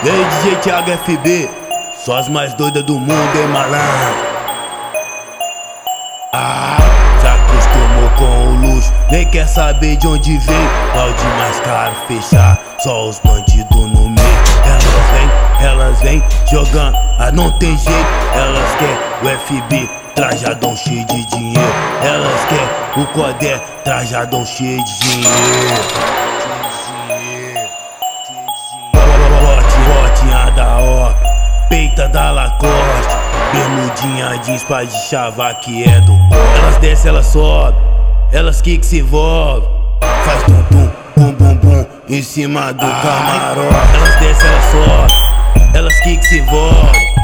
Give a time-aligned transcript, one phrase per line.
[0.00, 1.50] E aí, DJ Thiago FB,
[2.04, 4.28] só as mais doidas do mundo, hein, malandro?
[6.32, 6.78] Ah,
[7.20, 10.70] se acostumou com o luxo, nem quer saber de onde veio.
[10.94, 14.38] Balde mais caro fechar, só os bandidos no meio.
[14.64, 18.08] Elas vêm, elas vêm jogando, ah, não tem jeito.
[18.34, 21.74] Elas querem o FB, trajadão cheio de dinheiro.
[22.04, 26.17] Elas querem o Codé, trajadão cheio de dinheiro.
[31.68, 33.16] Peita da Lacoste.
[33.52, 37.80] Bermudinha jeans pra de chavar que é do pó Elas descem, elas sobem,
[38.32, 39.68] elas kick se envolvem.
[40.24, 43.94] Faz tum tum, bum bum bum em cima do camarote.
[43.94, 47.14] Elas descem, elas sobem, elas kick se envolvem.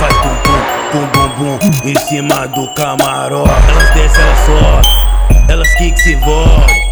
[0.00, 0.60] Faz tum tum,
[0.92, 3.50] bum bum bum em cima do camarote.
[3.68, 6.84] Elas descem, elas sobem, elas kick se envolvem.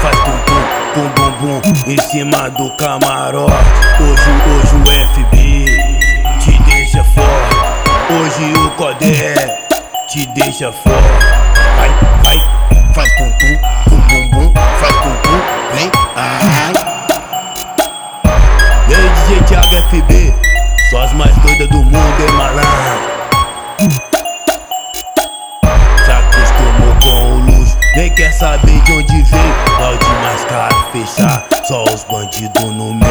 [0.00, 0.62] Faz tum tum,
[0.94, 3.52] bum bum bum em cima do camarote.
[4.00, 5.77] Hoje, hoje o FB
[8.20, 9.34] Hoje o Codé
[10.08, 10.96] te deixa fora.
[11.76, 11.88] Vai,
[12.24, 13.56] vai, faz tum tum,
[13.88, 15.40] bum bum bum, faz tum tum,
[15.72, 16.72] vem, ai.
[18.88, 20.34] E aí, DJ Thiago FB,
[20.90, 23.08] só as mais doidas do mundo, hein, malandro.
[26.04, 29.54] Se acostumou com o luxo, nem quer saber de onde veio.
[29.78, 33.07] Balde mais caro fechar, só os bandidos no meio.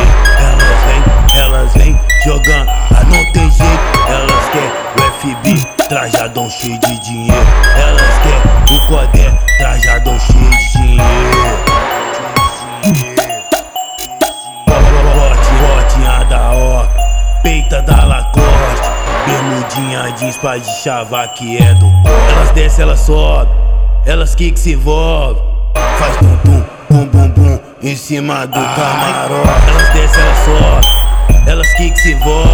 [5.88, 7.47] Trajadão cheio de dinheiro.
[7.77, 11.07] Elas querem o Codé, trajadão cheio de dinheiro.
[15.59, 16.85] Botinha da ó,
[17.41, 18.89] peita da Lacoste.
[19.25, 22.09] Bermudinha jeans pra de chavar que é do pó.
[22.31, 23.53] Elas descem, elas sobem,
[24.05, 25.43] elas kick se envolvem.
[25.97, 29.69] Faz tum tum, bum bum bum em cima do camarote.
[29.69, 32.47] Elas descem, elas sobem, elas kick se envolvem.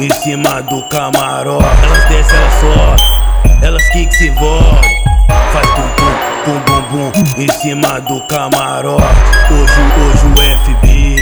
[0.00, 1.64] Em cima do camarote.
[1.84, 5.04] Elas descem, elas sobem, elas kick se envolvem.
[5.52, 6.12] Faz tum tum,
[6.44, 9.04] bum bum bum em cima do camarote.
[9.52, 10.34] Hoje, hoje o
[10.64, 11.16] FB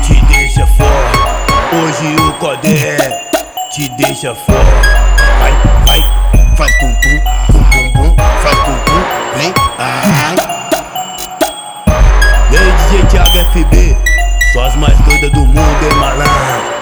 [0.00, 1.16] te deixa fora.
[1.72, 2.96] Hoje o Codé
[3.70, 4.62] te deixa fora.
[5.40, 5.52] Vai,
[5.86, 7.20] vai, faz tum tum,
[7.52, 10.36] bum bum bum, faz tum tum, vem, ai.
[12.52, 13.98] E aí, DJ Thiago FB,
[14.52, 16.75] só as mais doidas do mundo, hein, malandro?